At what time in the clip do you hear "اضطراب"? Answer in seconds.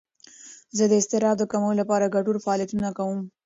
1.01-1.35